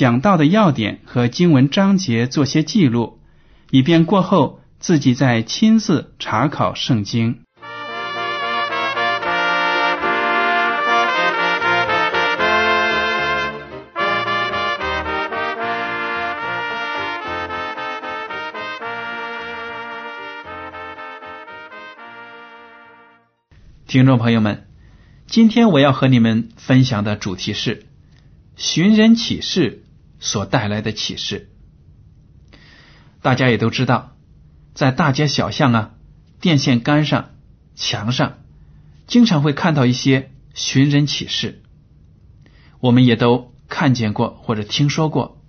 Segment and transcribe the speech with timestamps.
[0.00, 3.18] 讲到的要点和经文章节做些记录，
[3.70, 7.42] 以便过后自己再亲自查考圣经。
[23.86, 24.66] 听众朋友们，
[25.26, 27.84] 今天我要和你们分享的主题是
[28.56, 29.82] 寻人启事
[30.20, 31.50] 所带来的启示。
[33.20, 34.16] 大家也都知道，
[34.74, 35.94] 在大街小巷啊、
[36.40, 37.30] 电线杆上、
[37.74, 38.38] 墙上，
[39.08, 41.62] 经常会看到一些寻人启事。
[42.78, 45.42] 我们也都看见过或者听说过，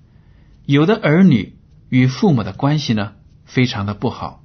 [0.66, 1.58] 有的儿女
[1.90, 3.14] 与父母的关系呢
[3.46, 4.44] 非常的不好，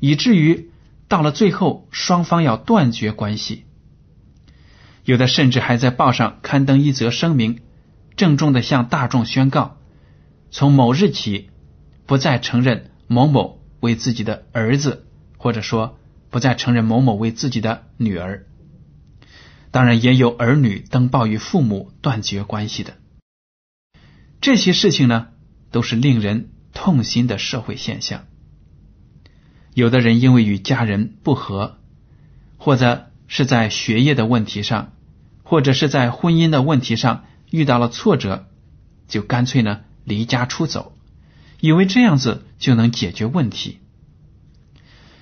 [0.00, 0.70] 以至于。
[1.08, 3.64] 到了最后，双方要断绝关系，
[5.04, 7.60] 有的甚至还在报上刊登一则声明，
[8.16, 9.76] 郑重的向大众宣告：
[10.50, 11.50] 从某日起，
[12.06, 15.98] 不再承认某某为自己的儿子，或者说
[16.30, 18.46] 不再承认某某为自己的女儿。
[19.70, 22.94] 当然，也有儿女登报与父母断绝关系的。
[24.40, 25.28] 这些事情呢，
[25.70, 28.24] 都是令人痛心的社会现象。
[29.74, 31.76] 有的人因为与家人不和，
[32.56, 34.94] 或者是在学业的问题上，
[35.42, 38.46] 或者是在婚姻的问题上遇到了挫折，
[39.08, 40.96] 就干脆呢离家出走，
[41.60, 43.78] 以为这样子就能解决问题。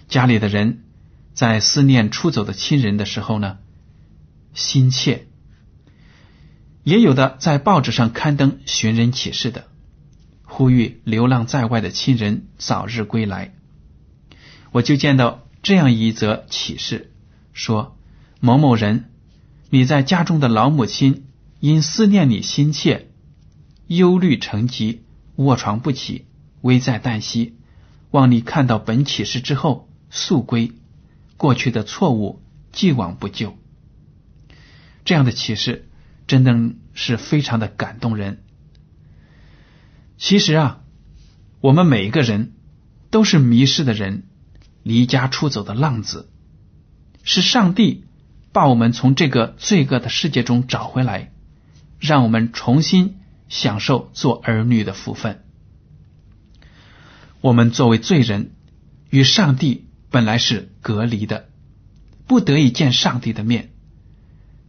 [0.09, 0.85] 家里的人
[1.33, 3.59] 在思念出走的亲人的时候呢，
[4.53, 5.27] 心切；
[6.83, 9.67] 也有的在报纸上刊登寻人启事的，
[10.43, 13.55] 呼吁流浪在外的亲人早日归来。
[14.71, 17.13] 我就见到这样一则启示，
[17.53, 17.97] 说
[18.41, 19.11] 某某人，
[19.71, 21.25] 你在家中的老母亲
[21.61, 23.09] 因思念你心切，
[23.87, 25.03] 忧虑成疾，
[25.37, 26.27] 卧床不起，
[26.61, 27.57] 危在旦夕，
[28.11, 30.73] 望你看到本启示之后速归，
[31.37, 32.43] 过去的错误
[32.73, 33.57] 既往不咎。
[35.05, 35.89] 这样的启示
[36.27, 38.43] 真的是非常的感动人。
[40.17, 40.81] 其实啊，
[41.61, 42.53] 我们每一个人
[43.11, 44.25] 都是迷失的人。
[44.87, 46.29] 离家出走的浪子，
[47.23, 48.05] 是上帝
[48.53, 51.33] 把我们从这个罪恶的世界中找回来，
[52.07, 55.43] 让我们重新享受做儿女的福分。
[57.41, 58.51] 我们作为罪人，
[59.09, 61.49] 与上帝本来是隔离的，
[62.27, 63.71] 不得以见上帝的面，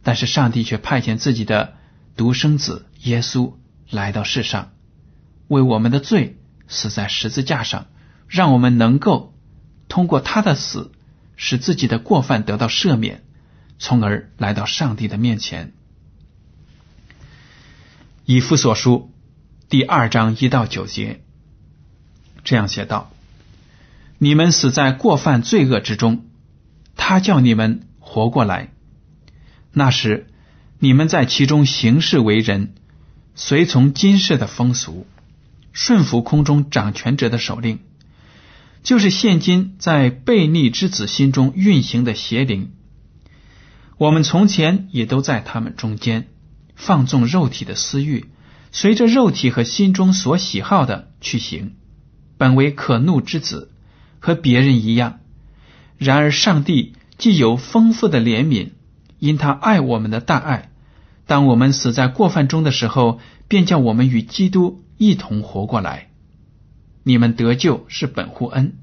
[0.02, 1.74] 但是上帝却派遣自己的
[2.16, 3.52] 独生子耶稣
[3.90, 4.72] 来到世上，
[5.48, 7.88] 为我们的罪死在十字架上，
[8.28, 9.34] 让我们能够。
[9.88, 10.90] 通过他的死，
[11.36, 13.22] 使自己的过犯得到赦免，
[13.78, 15.74] 从而来到上帝的面前。
[18.28, 19.12] 以弗所书
[19.68, 21.20] 第二章一到九节
[22.42, 23.12] 这样写道
[24.18, 26.24] ：“你们死在过犯罪恶之中，
[26.96, 28.72] 他叫你们活过来。
[29.72, 30.26] 那时
[30.80, 32.74] 你们在其中行事为人，
[33.36, 35.06] 随从今世的风俗，
[35.72, 37.78] 顺服空中掌权者的首令。”
[38.82, 42.72] 就是现今在悖逆之子心中运行的邪灵，
[43.98, 46.26] 我们从前也都在他们中间
[46.76, 48.26] 放纵肉体的私欲，
[48.70, 51.72] 随着肉体和心中所喜好的去行，
[52.38, 53.72] 本为可怒之子，
[54.20, 55.18] 和别人一样。
[55.98, 58.72] 然而上帝既有丰富的怜悯，
[59.18, 60.70] 因他爱我们的大爱，
[61.26, 63.18] 当我们死在过犯中的时候，
[63.48, 66.08] 便叫我们与基督一同活过来。
[67.02, 68.74] 你们得救是本乎恩，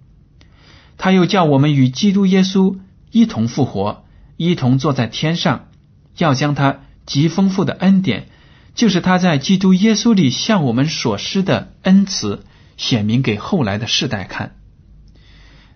[0.98, 2.78] 他又叫我们与基督耶稣
[3.12, 4.06] 一同复活，
[4.38, 5.68] 一同坐在天上，
[6.18, 8.29] 要将他极丰富的恩典
[8.75, 12.45] 就是他在基督耶稣里向我们所施的恩慈，
[12.77, 14.55] 显明给后来的世代看。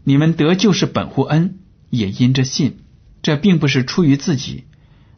[0.04, 1.60] 你们得救是本乎恩，
[1.90, 2.80] 也因着信。
[3.22, 4.66] 这并不是出于自己，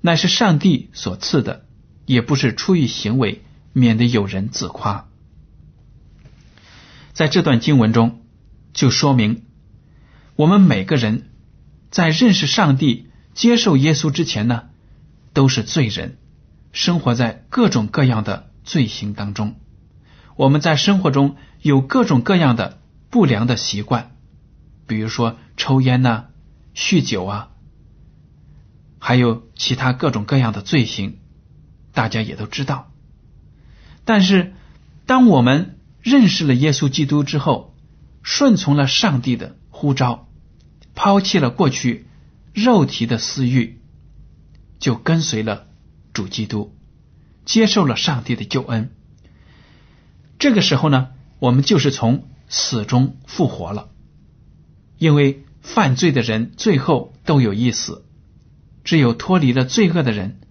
[0.02, 1.62] 乃是上帝所赐的；
[2.06, 5.08] 也不是出于行为，免得有人自夸。
[7.14, 8.22] 在这段经文中，
[8.74, 9.44] 就说明
[10.36, 11.30] 我们每个人
[11.92, 14.69] 在认识上帝、接受耶稣之前呢，
[15.34, 16.18] 都是罪人。
[16.72, 19.56] 生活在各种各样的罪行当中，
[20.36, 22.80] 我们在生活中有各种各样的
[23.10, 24.16] 不良的习惯，
[24.86, 26.26] 比如说抽烟呐、
[26.76, 27.50] 酗酒啊，
[29.00, 31.18] 还有其他各种各样的罪行，
[31.92, 32.92] 大家也都知道。
[34.06, 34.54] 但是，
[35.08, 37.76] 当我们认识了耶稣基督之后，
[38.22, 40.30] 顺从了上帝的呼召，
[40.94, 42.06] 抛弃了过去
[42.54, 43.79] 肉体的私欲，
[44.80, 45.68] 就跟随了。
[46.12, 46.76] 主基督
[47.46, 48.90] 接受了上帝的救恩，
[50.38, 53.90] 这个时候呢，我们就是从死中复活了。
[54.98, 58.04] 因为犯罪的人最后都有一死，
[58.84, 60.42] 只有脱离了罪恶的人，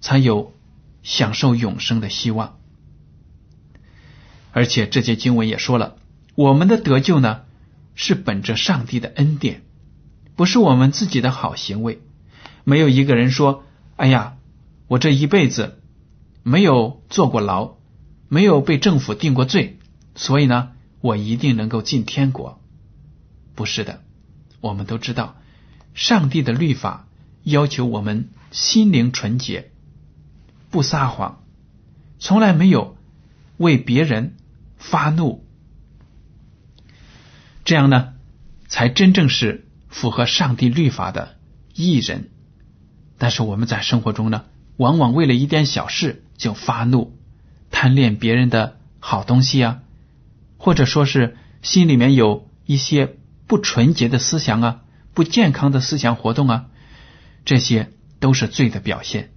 [0.00, 0.52] 才有
[1.02, 2.58] 享受永生的希望。
[4.52, 5.96] 而且这节经文也说了，
[6.34, 7.42] 我们的得救呢，
[7.94, 9.62] 是本着上帝的恩典，
[10.34, 12.02] 不是我们自己的好行为。
[12.64, 13.64] 没有一个人说
[13.96, 14.34] ：“哎呀。”
[14.88, 15.82] 我这一辈子
[16.44, 17.74] 没有坐过牢，
[18.28, 19.80] 没有被政府定过罪，
[20.14, 22.62] 所以呢，我一定能够进天国。
[23.56, 24.04] 不是的，
[24.60, 25.34] 我们都知道，
[25.92, 27.08] 上帝的律法
[27.42, 29.72] 要求我们心灵纯洁，
[30.70, 31.42] 不撒谎，
[32.20, 32.96] 从来没有
[33.56, 34.36] 为别人
[34.78, 35.44] 发怒，
[37.64, 38.14] 这样呢，
[38.68, 41.36] 才真正是符合上帝律法的
[41.74, 42.30] 艺人。
[43.18, 44.44] 但是我们在生活中呢？
[44.76, 47.16] 往往为了一点小事就发怒，
[47.70, 49.80] 贪恋别人的好东西啊，
[50.58, 53.16] 或者说是心里面有一些
[53.46, 54.82] 不纯洁的思想啊、
[55.14, 56.66] 不健康的思想活动啊，
[57.46, 57.90] 这些
[58.20, 59.30] 都是罪的表现。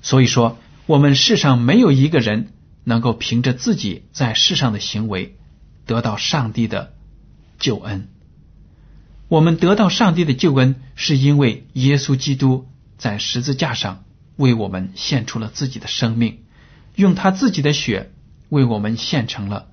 [0.00, 2.52] 所以说，我们世上没有一个人
[2.84, 5.36] 能够凭着自己在世上的行为
[5.86, 6.94] 得到上帝的
[7.58, 8.08] 救恩。
[9.32, 12.68] 我们得到上帝的救恩，是因为耶稣基督。
[12.98, 14.04] 在十字架上
[14.36, 16.44] 为我们献出了自己的生命，
[16.94, 18.12] 用他自己的血
[18.50, 19.70] 为我们献成了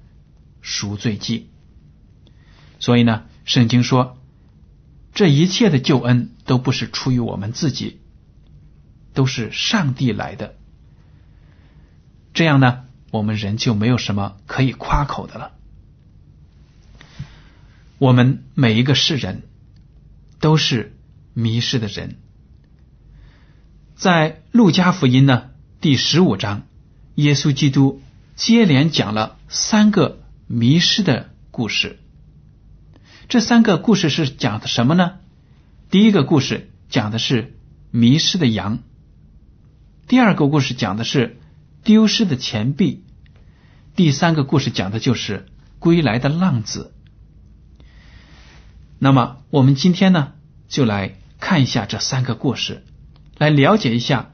[0.61, 1.49] 赎罪祭。
[2.79, 4.17] 所以呢，圣经说，
[5.13, 7.99] 这一切的救恩都不是出于我们自己，
[9.13, 10.55] 都是上帝来的。
[12.33, 15.51] 这样呢，我们人就没有什么可以夸口的了。
[17.99, 19.43] 我们每一个世人
[20.39, 20.95] 都是
[21.33, 22.17] 迷失的人。
[23.95, 25.49] 在路加福音呢
[25.81, 26.67] 第十五章，
[27.15, 28.01] 耶稣基督
[28.35, 31.99] 接连讲了三个迷失的故事。
[33.27, 35.15] 这三个故事是讲的什么呢？
[35.91, 37.53] 第一个故事讲的是
[37.91, 38.79] 迷失的羊，
[40.07, 41.37] 第二个故事讲的是
[41.83, 43.03] 丢失的钱币，
[43.95, 45.47] 第三个故事讲的就是
[45.79, 46.93] 归来的浪子。
[49.01, 50.33] 那么我们今天呢，
[50.67, 52.85] 就来看一下这三个故事。
[53.37, 54.31] 来了解一下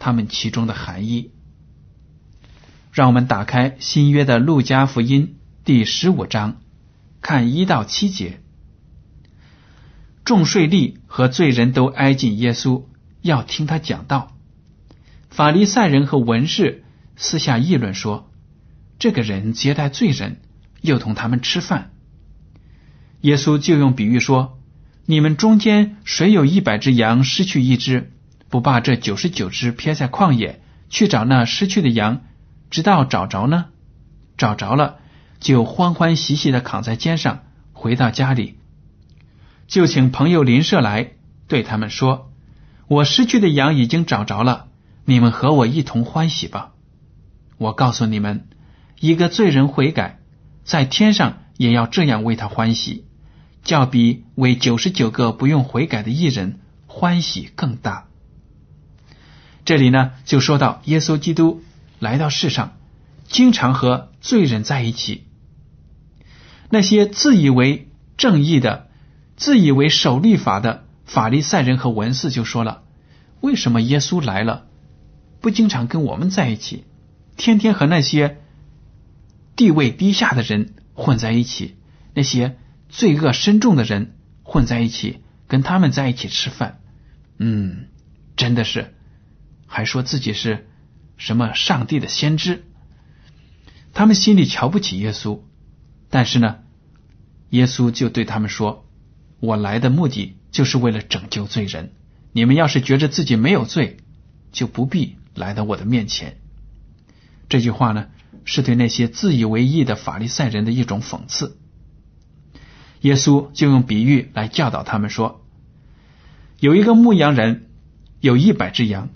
[0.00, 1.30] 他们其中的含义。
[2.92, 6.60] 让我们打开新约的路加福音第十五章，
[7.22, 8.40] 看一到七节。
[10.24, 12.86] 众税吏和罪人都挨近耶稣，
[13.22, 14.36] 要听他讲道。
[15.30, 16.82] 法利赛人和文士
[17.14, 18.28] 私下议论说
[18.98, 20.40] ：“这个人接待罪人，
[20.80, 21.92] 又同他们吃饭。”
[23.22, 24.58] 耶稣就用比喻说
[25.06, 28.12] ：“你们中间谁有一百只羊，失去一只？”
[28.50, 32.22] 不把这九十九只撇在旷野，去找那失去的羊，
[32.70, 33.66] 直到找着呢？
[34.38, 35.00] 找着了，
[35.38, 37.40] 就欢欢喜喜的扛在肩上，
[37.72, 38.54] 回到家里，
[39.66, 41.10] 就请朋友邻舍来，
[41.46, 42.32] 对他们说
[42.88, 44.68] ：“我失去的羊已经找着了，
[45.04, 46.72] 你们和我一同欢喜吧。”
[47.58, 48.48] 我告诉你们，
[49.00, 50.20] 一个罪人悔改，
[50.64, 53.04] 在天上也要这样为他欢喜，
[53.68, 58.06] 较比为九十九个不用悔改的艺人欢喜更大。
[59.66, 61.62] 这里呢，就说到耶稣基督
[61.98, 62.78] 来到世上，
[63.26, 65.24] 经常和罪人在一起。
[66.70, 68.88] 那些自以为正义的、
[69.36, 72.84] 自以为守律法的法利赛人和文士就说了
[73.42, 74.64] ：“为什么耶稣来了，
[75.42, 76.84] 不经常跟我们在一起，
[77.36, 78.38] 天天和那些
[79.56, 81.76] 地位低下的人混在一起，
[82.14, 82.56] 那些
[82.88, 86.80] 罪恶深重的人混在一起，跟他们在一起吃饭？”
[87.38, 87.86] 嗯，
[88.36, 88.94] 真的是。
[89.66, 90.66] 还说自己是
[91.18, 92.64] 什么上帝的先知，
[93.92, 95.40] 他们心里瞧不起耶稣。
[96.08, 96.60] 但是呢，
[97.50, 98.86] 耶稣就对他们说
[99.40, 101.92] ：“我来的目的就是为了拯救罪人。
[102.32, 103.98] 你们要是觉着自己没有罪，
[104.52, 106.38] 就不必来到我的面前。”
[107.50, 108.06] 这句话呢，
[108.46, 111.58] 是对那些自以为义的法利赛人的一种讽刺。
[113.00, 115.44] 耶稣就用比喻来教导他们说
[116.60, 117.68] ：“有一个牧羊人
[118.20, 119.10] 有一百只羊，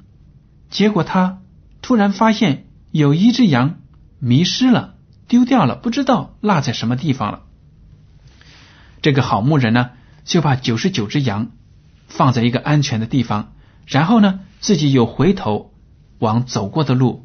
[0.71, 1.41] 结果他
[1.81, 3.81] 突然发现有一只羊
[4.19, 4.91] 迷失了。”
[5.29, 7.45] 丢掉了，不知道落在什么地方了。
[9.01, 9.93] 这个好牧人呢，
[10.27, 11.53] 就把九十九只羊
[12.07, 13.55] 放在一个安全的地方，
[13.87, 15.73] 然后呢，自己又回头
[16.19, 17.25] 往走过的路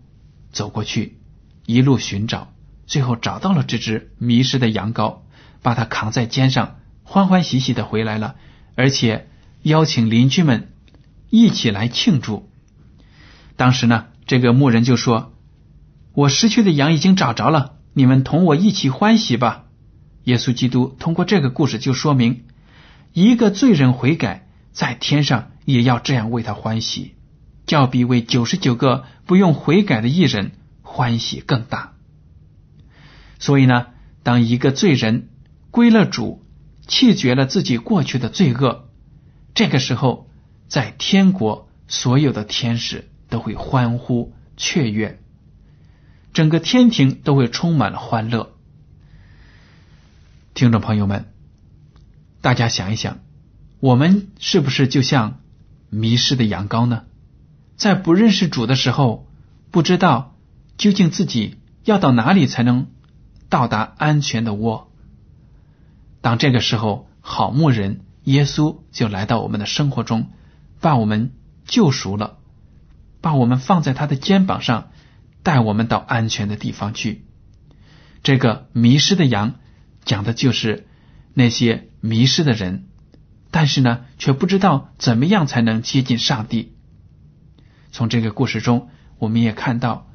[0.53, 1.17] 走过去，
[1.65, 2.53] 一路寻找，
[2.85, 5.17] 最后找到了这只迷失的羊羔，
[5.61, 8.35] 把他扛在肩上，欢欢喜喜的回来了，
[8.75, 9.27] 而且
[9.61, 10.71] 邀请邻居们
[11.29, 12.49] 一起来庆祝。
[13.55, 15.33] 当时呢，这个牧人就说
[16.13, 19.63] ：“我失去的羊已经找着了。”你们同我一起欢喜吧！
[20.23, 22.43] 耶稣基督通过这个故事就说明，
[23.11, 27.15] 一个罪人悔改，在天上也要这样为他欢喜，
[27.65, 30.51] 较比为九十九个不用悔改的艺人
[30.83, 31.93] 欢喜更大。
[33.39, 33.87] 所以呢，
[34.21, 35.29] 当一个罪人
[35.77, 36.41] 归了主，
[36.87, 38.89] 弃绝了自己过去的罪恶，
[39.53, 40.27] 这个时候，
[40.67, 45.19] 在天国所有的天使都会欢呼雀跃。
[46.33, 48.55] 整个天庭都会充满了欢乐。
[50.55, 51.31] 听众朋友们，
[52.41, 53.19] 大家想一想，
[53.79, 55.41] 我们是不是就像
[55.91, 57.03] 迷失的羊羔呢？
[57.75, 59.27] 在不认识主的时候，
[59.69, 60.35] 不知道
[60.75, 62.87] 究竟自己要到哪里才能
[63.47, 64.86] 到达安全的窝。
[66.21, 70.31] 当这个时候，好牧人耶稣就来到我们的生活中，
[70.79, 71.33] 把我们
[71.65, 72.37] 救赎了，
[73.21, 74.89] 把我们放在他的肩膀上。
[75.43, 77.23] 带我们到安全的地方去。
[78.21, 79.55] 这个迷失的羊
[80.03, 80.87] 讲的就是
[81.33, 82.89] 那些迷失的人，
[83.49, 86.75] 但是呢，却不知道怎么样才能接近上帝。
[87.93, 90.09] 从这个故事中，我们也看到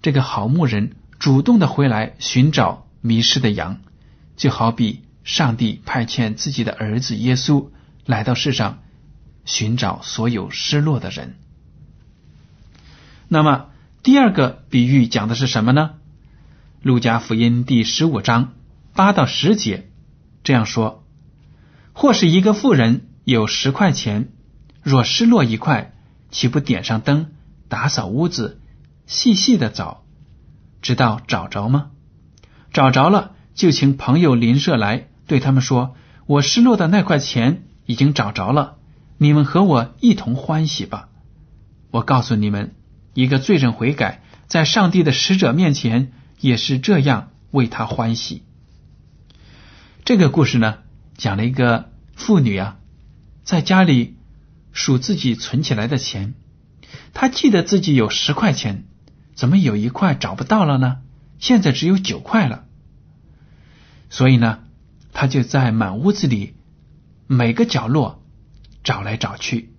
[0.00, 3.82] 这个好牧人主动的回来寻找迷失的羊，
[4.38, 7.68] 就好比上帝派遣自己的儿子耶稣
[8.06, 8.82] 来到世上
[9.44, 11.36] 寻找所有失落的人。
[13.28, 13.66] 那么。
[14.04, 15.92] 第二个比喻讲的是什么呢？
[16.82, 18.54] 路加福音第十五章
[18.94, 19.88] 八到十节
[20.42, 21.04] 这样说：
[21.92, 24.32] 或是一个妇人有十块钱，
[24.82, 25.92] 若失落一块，
[26.32, 27.30] 岂不点上灯，
[27.68, 28.60] 打扫屋子，
[29.06, 30.02] 细细的找，
[30.80, 31.92] 直到找着吗？
[32.72, 35.96] 找着了，就请朋友邻舍来，对他们说
[36.28, 38.76] ：“我失落的那块钱已经找着了，
[39.16, 41.08] 你们和我一同欢喜吧。”
[41.90, 42.74] 我告诉你们。
[43.14, 48.42] 一个罪人悔改，在上帝的使者面前也是这样为他欢喜。
[50.04, 50.80] 这个故事呢，
[51.16, 52.76] 讲了一个妇女啊，
[53.42, 54.16] 在家里
[54.72, 56.34] 数自己存起来的钱，
[57.14, 58.84] 她记得自己有十块钱，
[59.34, 60.98] 怎么有一块找不到了呢？
[61.38, 62.64] 现在只有九块了。
[64.10, 64.60] 所以呢，
[65.12, 66.56] 他就在满屋子里
[67.26, 68.24] 每个角落
[68.82, 69.72] 找来找去，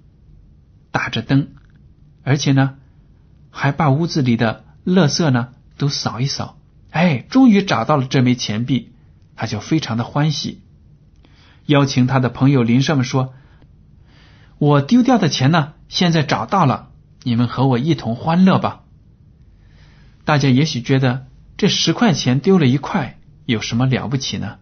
[0.91, 1.49] 打着灯，
[2.23, 2.75] 而且呢。
[3.55, 6.57] 还把屋子里的垃圾呢都扫一扫，
[6.89, 8.93] 哎，终于找到了这枚钱币，
[9.35, 10.63] 他就非常的欢喜，
[11.67, 13.35] 邀请他的朋友邻舍们说
[14.57, 16.89] ：“我丢掉的钱呢，现在找到了，
[17.21, 18.85] 你们和我一同欢乐吧。”
[20.25, 24.57] 大家也许觉得这十块钱丢了一块有什么了不起呢？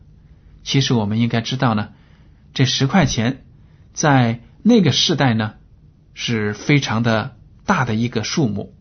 [0.63, 1.89] 其实我们应该知道呢，
[2.53, 3.43] 这十块钱
[3.93, 5.55] 在那个时代呢
[6.13, 8.75] 是非常的大的一个数目。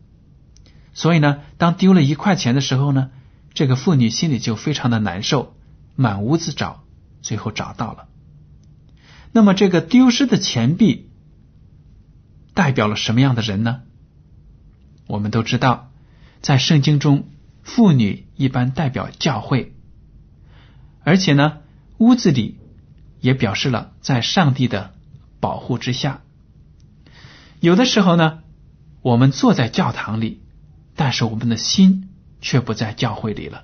[0.93, 3.11] 所以呢，当丢了一块钱的时候呢，
[3.53, 5.55] 这个妇女心里就非常的难受，
[5.95, 6.83] 满屋子找，
[7.21, 8.07] 最后找到了。
[9.31, 11.09] 那么，这个丢失的钱币
[12.53, 13.83] 代表了什么样的人呢？
[15.07, 15.91] 我们都知道，
[16.41, 17.29] 在圣经中，
[17.63, 19.73] 妇女一般代表教会，
[21.03, 21.59] 而且呢，
[22.01, 22.59] 屋子里
[23.19, 24.93] 也表示了在上帝的
[25.39, 26.21] 保护之下。
[27.59, 28.39] 有的时候呢，
[29.01, 30.41] 我们坐在教堂里。
[30.93, 32.09] 但是我们的心
[32.41, 33.63] 却不在教会里了。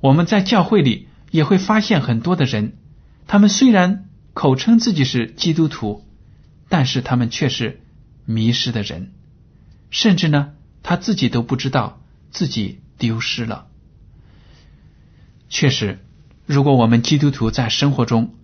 [0.00, 2.72] 我们在教会里也会发现很多的人，
[3.28, 6.04] 他们虽然口称自己是基督徒，
[6.68, 7.80] 但是他们却是
[8.24, 9.12] 迷失的人，
[9.90, 13.68] 甚至呢，他自己都不知道自己丢失了。
[15.48, 16.04] 确实，
[16.50, 18.34] 如果我们基督徒在生活中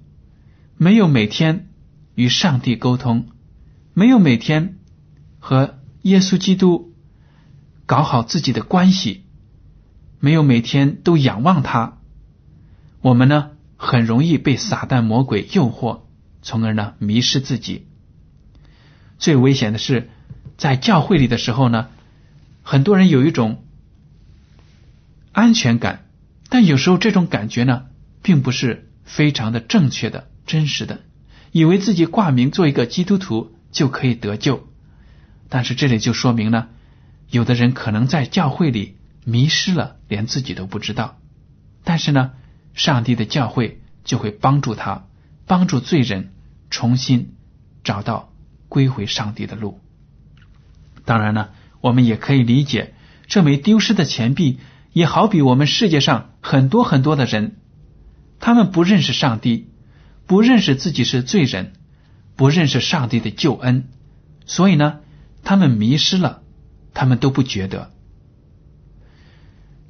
[0.76, 1.70] 没有每天
[2.14, 3.30] 与上帝沟通，
[3.94, 4.76] 没有每天
[5.40, 6.92] 和耶稣基督。
[7.84, 9.25] 搞好自己的关系，
[10.20, 11.98] 没有每天都仰望他，
[13.00, 16.02] 我们呢很容易被撒旦魔鬼诱惑，
[16.42, 17.86] 从而呢迷失自己。
[19.18, 20.10] 最危险的是，
[20.56, 21.88] 在教会里的时候呢，
[22.62, 23.64] 很多人有一种
[25.32, 26.06] 安全感，
[26.48, 27.86] 但有时候这种感觉呢，
[28.26, 31.02] 并不是非常的正确的、真实的，
[31.52, 34.66] 以为自己挂名做一个基督徒就可以得救。
[35.49, 36.71] 但是这里就说明了，
[37.30, 41.21] 有的人可能在教会里迷失了，连自己都不知道。
[41.85, 42.33] 但是呢，
[42.75, 45.06] 上帝的教会就会帮助他，
[45.47, 46.33] 帮助罪人
[46.68, 47.37] 重新
[47.85, 48.33] 找到。
[48.68, 49.80] 归回上帝的路。
[51.04, 52.95] 当然呢，我们也可以理解，
[53.28, 54.59] 这枚丢失的钱币
[54.92, 57.59] 也好比我们世界上很多很多的人，
[58.46, 59.72] 他们不认识上帝，
[60.28, 61.72] 不认识自己是罪人，
[62.36, 63.88] 不认识上帝的救恩，
[64.46, 65.00] 所以呢，
[65.42, 66.44] 他们迷失了，
[66.94, 67.90] 他们都不觉得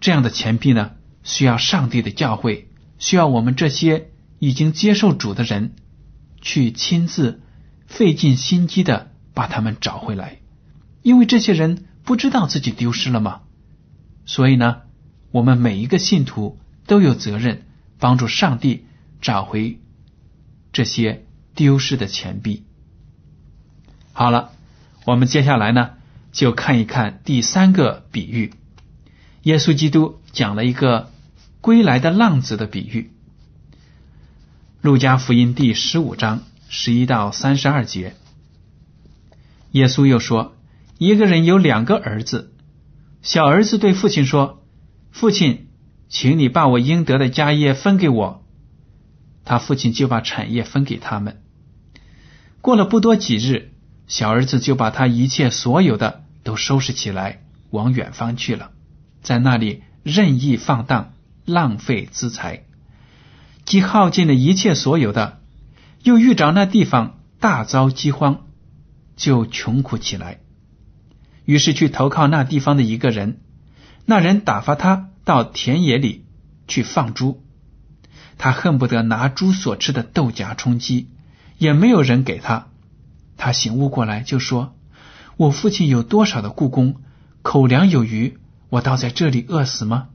[0.01, 4.09] 这样的钱币呢，需要上帝的教会，需要我们这些
[4.39, 5.75] 已经接受主的人
[6.41, 7.43] 去亲自。
[7.87, 10.39] 费尽心机的把他们找回来，
[11.03, 13.43] 因为这些人不知道自己丢失了吗？
[14.25, 14.79] 所以呢，
[15.31, 17.67] 我们每一个信徒都有责任
[17.99, 18.87] 帮助上帝
[19.21, 19.81] 找回
[20.73, 21.25] 这些
[21.55, 22.65] 丢失的钱币。
[24.13, 24.53] 好了，
[25.05, 25.91] 我们接下来呢
[26.33, 28.55] 就看一看第三个比喻。
[29.43, 31.13] 耶稣基督讲了一个
[31.61, 33.11] 归来的浪子的比喻，
[34.81, 36.43] 《路加福音》第十五章。
[36.69, 38.17] 十一到三十二节，
[39.71, 40.57] 耶稣又说
[40.99, 42.53] ：“一个人有两个儿子，
[43.23, 44.65] 小儿子对父亲说
[45.13, 45.66] ：‘父亲，
[46.09, 48.45] 请你把我应得的家业分给我。’
[49.45, 51.43] 他父亲就把产业分给他们。
[52.61, 53.73] 过了不多几日，
[54.07, 58.73] 小儿子就把他一切所有的都收拾起来，往远方去了，
[59.23, 61.13] 在那里任意放荡，
[61.45, 62.65] 浪费资财，
[63.65, 65.41] 既耗尽了一切所有的。”
[66.03, 68.47] 又遇着那地方大遭饥荒，
[69.17, 70.39] 就穷苦起来，
[71.45, 73.41] 于是去投靠那地方的一个人。
[74.05, 76.25] 那人打发他到田野里
[76.69, 77.43] 去放猪，
[78.39, 81.09] 他恨不得拿猪所吃的豆荚充饥，
[81.59, 82.69] 也没有人给他。
[83.37, 84.77] 他醒悟过来，就说
[85.37, 86.95] ：“我父亲有多少的故宫，
[87.43, 90.11] 口粮有余，我倒在这里饿死吗？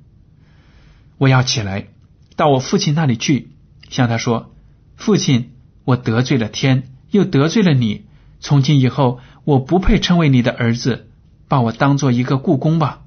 [1.17, 1.89] 我要起来
[2.37, 3.51] 到我父亲那里去，
[3.89, 4.53] 向他说：
[4.95, 5.51] 父亲。”
[5.83, 8.05] 我得罪了天，又得罪了你。
[8.39, 11.09] 从今以后，我不配称为你的儿子，
[11.47, 13.01] 把我当做一个故宫吧。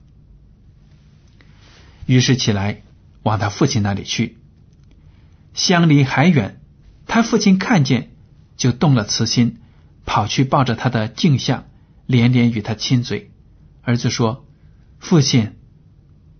[2.06, 2.82] 于是起来
[3.22, 4.38] 往他父亲那里去。
[5.54, 6.60] 相离还远，
[7.06, 8.10] 他父亲看见，
[8.56, 9.58] 就动了慈心，
[10.04, 11.66] 跑去抱着他的镜像，
[12.06, 13.30] 连连与他亲嘴。
[13.82, 14.46] 儿子说
[14.98, 15.52] ：“父亲，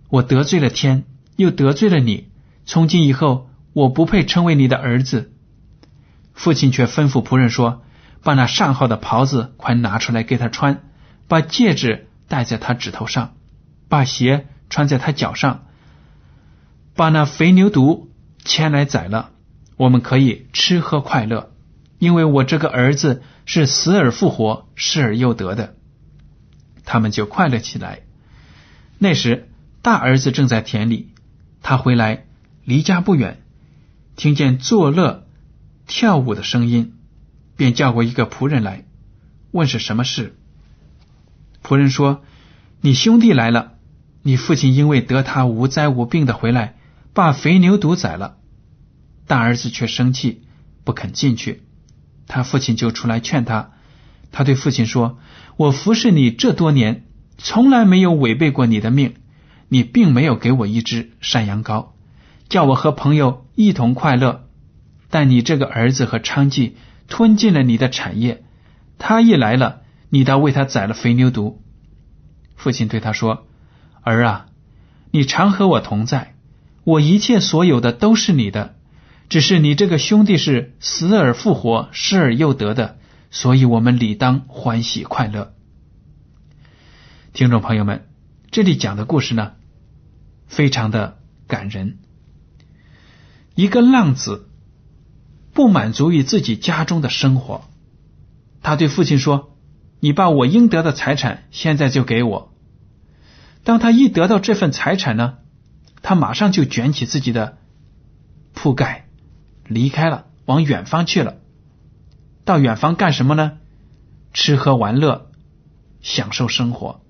[0.09, 2.29] 我得罪了天，又得罪了你。
[2.65, 5.31] 从今以后，我不配称为你的儿子。”
[6.33, 7.83] 父亲却吩咐仆人说
[8.21, 10.83] ：“把那上好的袍子快拿出来给他穿，
[11.27, 13.35] 把戒指戴在他指头上，
[13.87, 15.65] 把鞋穿在他脚上，
[16.95, 18.07] 把那肥牛犊
[18.43, 19.31] 牵来宰了，
[19.77, 21.51] 我们可以吃喝快乐，
[21.99, 25.75] 因为我这个儿子是死而复活、失而又得的。”
[26.85, 28.01] 他们就快乐起来。
[28.99, 29.49] 那时
[29.81, 31.09] 大儿子正在田里，
[31.61, 32.25] 他回来
[32.63, 33.41] 离家不远，
[34.15, 35.23] 听见作乐。
[35.87, 36.95] 跳舞的声音，
[37.57, 38.85] 便叫过一个仆人来，
[39.51, 40.35] 问是什么事。
[41.63, 42.23] 仆人说
[42.81, 43.73] ：“你兄弟来了，
[44.27, 46.77] 你父亲因为得他无灾无病的回来，
[47.13, 48.37] 把肥牛犊宰了。
[49.27, 50.41] 大儿子却生气，
[50.83, 51.61] 不肯进去。
[52.25, 53.73] 他父亲就出来劝他。
[54.31, 55.19] 他对父亲说
[55.57, 57.05] ：‘我服侍你这多年，
[57.37, 59.13] 从来没有违背过你的命，
[59.69, 61.89] 你并没有给我一只山羊羔，
[62.49, 64.49] 叫我和朋友一同快乐。’”
[65.11, 66.71] 但你这个儿子和娼妓
[67.07, 68.43] 吞进了你的产业，
[68.97, 71.57] 他一来了，你倒为他宰了肥牛犊。
[72.55, 73.45] 父亲对他说
[74.05, 74.45] ：“儿啊，
[75.11, 76.35] 你常和我同在，
[76.83, 78.75] 我一切所有的都是你的，
[79.29, 82.97] 只是你这个兄弟是死而复活、失而又得的，
[83.31, 85.53] 所以我们理当欢喜快乐。”
[87.33, 88.07] 听众朋友们，
[88.51, 89.53] 这里讲的故事呢，
[90.47, 91.97] 非常的感人，
[93.55, 94.47] 一个浪子。
[95.53, 97.63] 不满足于自己家中的生活，
[98.61, 99.55] 他对父亲说
[100.01, 102.53] ：“你把我应得的财产现在就给我。”
[103.65, 105.39] 当他一得到这份财产呢，
[106.03, 107.57] 他马上就卷起自己的
[108.53, 109.07] 铺盖
[109.67, 111.37] 离开了，往远方去了。
[112.45, 113.57] 到远方干什么呢？
[114.33, 115.31] 吃喝玩乐，
[116.01, 117.01] 享受生活。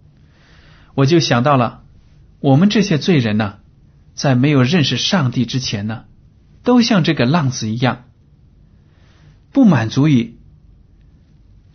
[0.94, 1.84] 我就想到了，
[2.40, 3.60] 我们这些罪人呢，
[4.14, 6.06] 在没有认识上帝之前呢，
[6.64, 8.06] 都像这个浪子一样，
[9.52, 10.38] 不满足于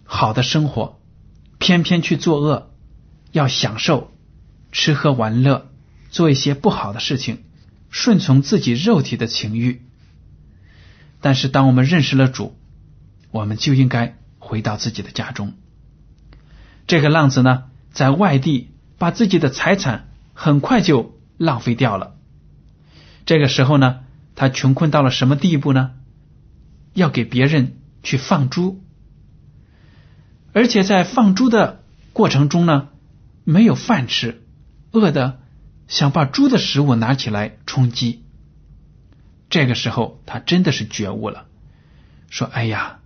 [0.05, 0.99] 好的生活，
[1.59, 2.71] 偏偏去作恶，
[3.33, 4.10] 要享受
[4.73, 5.71] 吃喝玩乐，
[6.11, 7.45] 做一些不好的事情，
[7.91, 9.83] 顺从自己肉体的情欲。
[11.21, 12.57] 但是，当我们认识了主，
[13.31, 15.53] 我们就应该回到自己的家中。
[16.87, 22.17] 这个浪子呢，在外地把自己的财产很快就浪费掉了。
[23.27, 24.01] 这个时候呢，
[24.35, 25.93] 他穷困到了什么地步呢？
[26.95, 28.83] 要给别人去放猪，
[30.53, 32.89] 而且在放猪的过程中呢，
[33.45, 34.43] 没有饭吃，
[34.93, 35.41] 饿的
[35.89, 38.25] 想把猪的食物拿起来充饥。
[39.49, 41.47] 这个时候，他真的是觉悟了，
[42.29, 43.01] 说：“哎呀，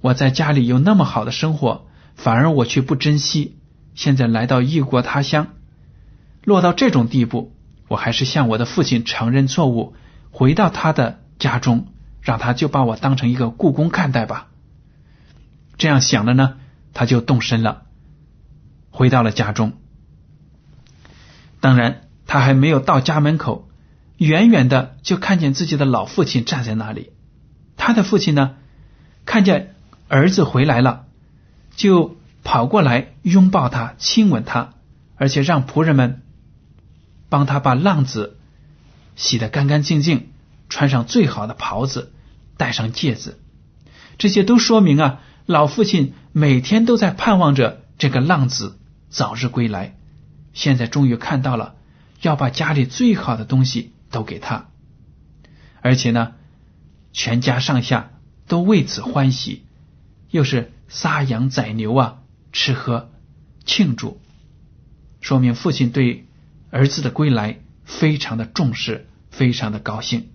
[0.00, 3.58] 我在家里有那么好的生活，反而我却不珍惜。
[3.94, 5.48] 现在来到异国他乡，
[6.44, 7.54] 落到这种地步，
[7.88, 9.94] 我还是向我的父亲承认错误，
[10.30, 11.88] 回到他的家中，
[12.22, 14.48] 让他就把我当成一个故宫看待吧。”
[15.76, 16.58] 这样想了呢，
[16.94, 17.82] 他就动身了，
[18.90, 19.79] 回到了家中。
[21.60, 23.68] 当然，他还没有到家门口。
[24.16, 27.12] 远远的就看见自己的老父亲站在那里，
[27.78, 28.56] 他的父亲呢，
[29.24, 29.74] 看见
[30.08, 31.06] 儿子回来了，
[31.74, 34.74] 就跑过来拥抱他，亲吻他，
[35.16, 36.20] 而且让仆人们
[37.30, 38.36] 帮他把浪子
[39.16, 40.28] 洗得干干净净，
[40.68, 42.12] 穿上最好的袍子，
[42.58, 43.38] 戴上戒指，
[44.18, 49.96] 这些都说明啊，老父亲每天都在盼望着这个浪子早日归来，
[50.52, 51.76] 现在终于看到了，
[52.20, 53.92] 要把家里最好的东西。
[54.12, 54.70] 都给他，
[55.82, 56.32] 而且呢，
[57.12, 58.10] 全家上下
[58.48, 59.64] 都为此欢喜，
[60.30, 62.18] 又是杀羊宰牛啊，
[62.52, 63.12] 吃喝
[63.64, 64.20] 庆祝，
[65.20, 66.26] 说明父亲对
[66.70, 70.30] 儿子的归来非常的重视，非常的高兴。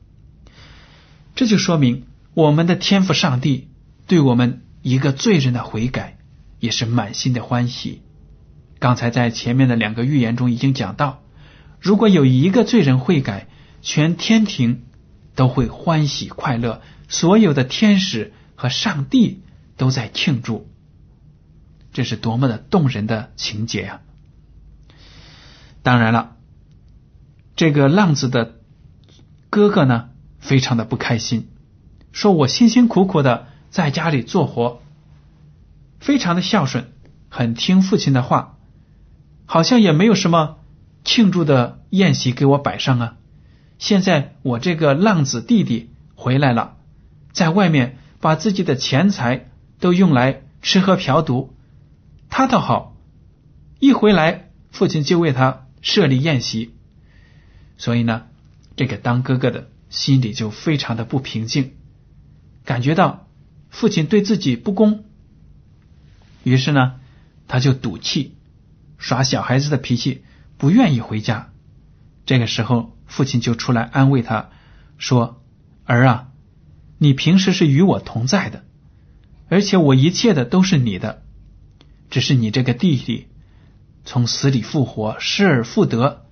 [1.35, 3.67] 这就说明我们的天赋上帝
[4.07, 6.17] 对我们一个罪人的悔改
[6.61, 8.03] 也是满心的欢喜。
[8.85, 11.23] 刚才在前面的两个预言中已经讲到，
[11.81, 13.47] 如果有一个罪人悔改，
[13.81, 14.83] 全天庭
[15.33, 19.41] 都会欢喜快乐，所有的天使和上帝
[19.75, 20.69] 都在庆祝，
[21.93, 24.01] 这是多么的动人的情节呀！
[25.81, 26.35] 当然了，
[27.55, 28.59] 这个浪子的
[29.49, 31.47] 哥哥呢，非常的不开心，
[32.11, 34.83] 说我辛辛苦苦的在家里做活，
[35.99, 36.91] 非常的孝顺，
[37.29, 38.54] 很听父亲的话，
[39.45, 40.57] 好像也没有什么
[41.03, 43.17] 庆祝的宴席给我摆上啊。
[43.77, 46.77] 现在我这个浪子弟弟回来了，
[47.31, 51.53] 在外面把自己的钱财都用来吃喝嫖赌，
[52.29, 52.95] 他倒好，
[53.79, 56.73] 一回来父亲就为他设立宴席，
[57.77, 58.23] 所以呢，
[58.75, 61.73] 这个当哥哥的心里就非常的不平静，
[62.63, 63.27] 感觉到
[63.69, 65.03] 父亲对自己不公，
[66.43, 66.95] 于是呢，
[67.47, 68.34] 他就赌气，
[69.05, 70.23] 耍小孩子的脾气，
[70.57, 71.51] 不愿意回家。
[72.25, 72.93] 这个时候。
[73.05, 74.49] 父亲就出来安慰他
[74.97, 75.43] 说
[75.85, 76.31] ：“儿啊，
[76.97, 78.63] 你平时是与我同在的，
[79.47, 81.21] 而且我一切的都是你的。
[82.09, 83.27] 只是你这个弟弟
[84.05, 86.25] 从死里复活，失而复得，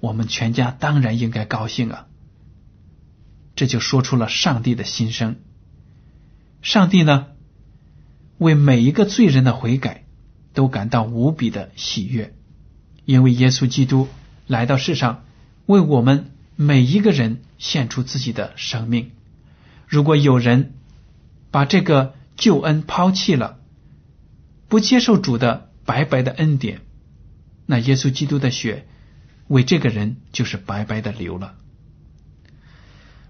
[0.00, 2.08] 我们全家当然应该高兴啊。”
[3.54, 5.36] 这就说出了上帝的心声。
[6.60, 7.28] 上帝呢，
[8.38, 9.99] 为每一个罪人的悔改
[10.52, 12.34] 都感到无比的喜悦，
[13.04, 14.08] 因为耶稣基督
[14.46, 15.24] 来到世上。
[15.66, 19.12] 为我们每一个人献出自己的生命。
[19.86, 20.74] 如果有人
[21.52, 23.60] 把这个救恩抛弃了，
[24.66, 26.80] 不接受主的白白的恩典，
[27.66, 28.88] 那耶稣基督的血
[29.46, 31.54] 为这个人就是白白的流了。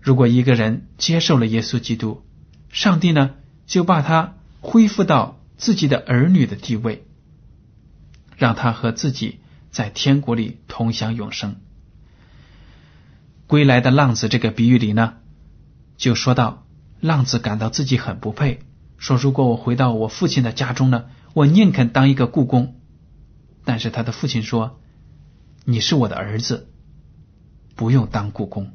[0.00, 2.24] 如果一个人接受了耶稣基督，
[2.70, 3.34] 上帝呢
[3.66, 7.04] 就把他恢复到自己的儿女的地位，
[8.40, 11.56] 让他和自己在天国里同享永生。
[13.46, 15.18] 归来的浪子这个比喻里呢，
[15.98, 16.66] 就说到
[17.00, 18.60] 浪子感到自己很不配，
[18.96, 22.80] 说如果我回到我父亲的家中呢，我宁肯当一个故宫。
[23.62, 24.80] 但是他的父亲说
[25.66, 26.66] ：“你是我的儿子，
[27.76, 28.72] 不用当故宫，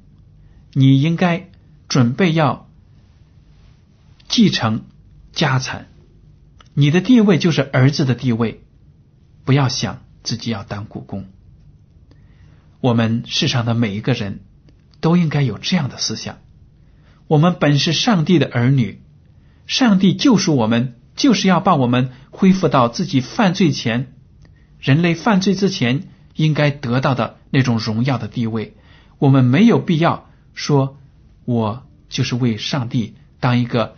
[0.74, 1.50] 你应该
[1.88, 2.70] 准备要
[4.28, 4.84] 继承
[5.34, 5.88] 家产，
[6.76, 8.64] 你的地位就是儿子的地位，
[9.46, 11.28] 不要想自己要当故宫。”
[12.82, 14.42] 我们世上的每一个人。
[15.02, 16.40] 都应该有这样的思想。
[17.28, 19.04] 我们本是上帝的儿女，
[19.68, 24.14] 上帝救赎我们，就是要把我们恢复到自己犯罪前、
[24.80, 28.76] 人类犯罪之前应该得到的那种荣耀的地位。
[29.20, 30.98] 我们没有必要说，
[31.44, 33.96] 我就是为上帝当一个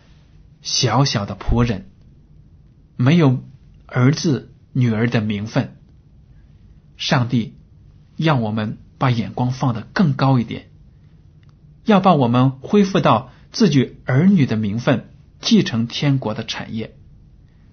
[0.61, 1.89] 小小的仆人，
[2.97, 3.41] 没有
[3.85, 5.75] 儿子女儿的名分。
[6.97, 7.55] 上帝
[8.15, 10.69] 让我们把眼光放得更高一点，
[11.83, 15.09] 要把我们恢复到自己儿女的名分，
[15.41, 16.95] 继承天国的产业。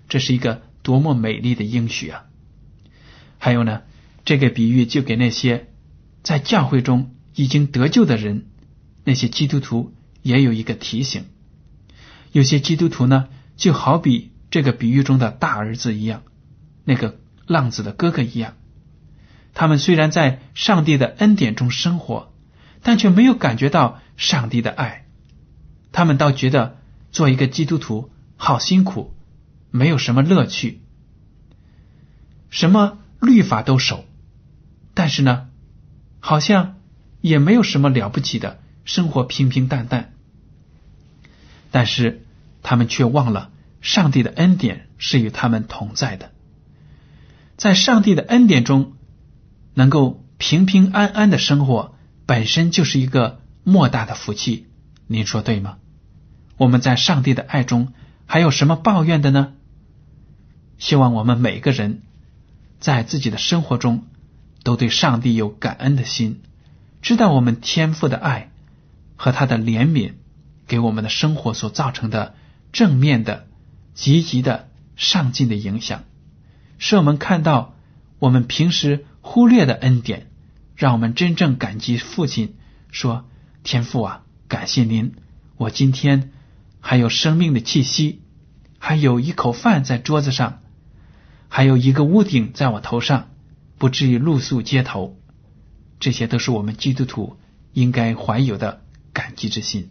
[0.09, 2.25] 这是一个多么美丽的应许啊！
[3.37, 3.83] 还有呢，
[4.25, 5.69] 这个比喻就给那些
[6.23, 8.47] 在教会中已经得救的人，
[9.05, 11.27] 那些基督徒也有一个提醒。
[12.33, 16.23] 有些基督徒呢，就好比这个比喻中的大儿子一样，
[16.85, 18.55] 那个浪子的哥哥一样。
[19.53, 22.33] 他们虽然在上帝的恩典中生活，
[22.83, 25.07] 但却没有感觉到上帝的爱。
[25.93, 26.77] 他们倒觉得
[27.13, 29.15] 做一个基督徒好辛苦，
[29.71, 30.83] 没有什么乐趣，
[32.51, 34.05] 什么律法都守，
[34.93, 35.49] 但是呢，
[36.19, 36.77] 好像
[37.21, 40.13] 也没有什么了不起的生活，平平淡淡。
[41.71, 42.25] 但是
[42.63, 46.33] 他们却忘了上帝的恩典是与他们同在的，
[47.57, 48.93] 在上帝的恩典中。
[49.77, 54.69] 能够平平安安的生活，本身就是一个莫大的福气。
[55.09, 55.79] 您说对吗？
[56.57, 57.93] 我们在上帝的爱中
[58.25, 59.55] 还有什么抱怨的呢？
[60.79, 62.03] 希望我们每个人
[62.79, 64.05] 在自己的生活中
[64.63, 66.41] 都对上帝有感恩的心，
[67.03, 68.53] 知道我们天赋的爱
[69.17, 70.13] 和他的怜悯
[70.69, 72.37] 给我们的生活所造成的
[72.73, 73.49] 正面的、
[73.93, 76.05] 积极的、上进的影响，
[76.79, 77.75] 使我们看到
[78.19, 79.07] 我们平时。
[79.27, 80.31] 忽略的恩典，
[80.77, 82.57] 让我们真正感激父亲。
[82.91, 83.25] 说
[83.65, 85.15] ：“天父啊，感谢您，
[85.57, 86.31] 我今天
[86.79, 88.21] 还有生命的气息，
[88.79, 90.61] 还有一口饭在桌子上，
[91.49, 93.31] 还有一个屋顶在我头上，
[93.79, 95.17] 不至于露宿街头。
[95.99, 97.39] 这些都是我们基督徒
[97.73, 98.83] 应该怀有的
[99.15, 99.91] 感激之心。”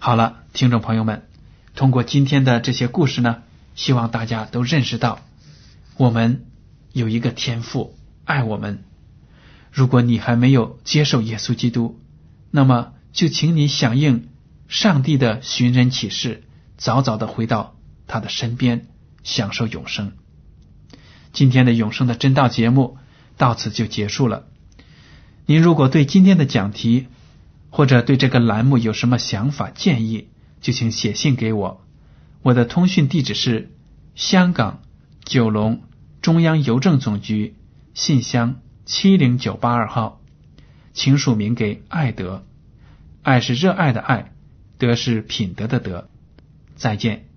[0.00, 1.28] 好了，听众朋友们，
[1.74, 3.42] 通过今天的这些故事呢，
[3.74, 5.20] 希望大家都认识到
[5.96, 6.44] 我们。
[6.92, 8.84] 有一个天赋爱我们。
[9.70, 11.98] 如果你还没有接受耶稣基督，
[12.50, 14.28] 那么就请你响应
[14.68, 16.42] 上帝的寻人启事，
[16.76, 17.74] 早早的回到
[18.06, 18.88] 他的身边，
[19.22, 20.12] 享受永生。
[21.32, 22.98] 今天的永生的真道节目
[23.38, 24.44] 到此就结束了。
[25.46, 27.06] 您如果对今天的讲题
[27.70, 30.28] 或者对这个栏目有什么想法建议，
[30.60, 31.82] 就请写信给我。
[32.42, 33.70] 我的通讯地址是
[34.14, 34.82] 香港
[35.24, 35.82] 九龙。
[36.20, 37.56] 中央邮政总局
[37.94, 40.20] 信箱七零九八二号，
[40.92, 42.44] 请署名给爱德，
[43.22, 44.32] 爱是热爱的爱，
[44.78, 46.08] 德是品德的德。
[46.76, 47.31] 再见。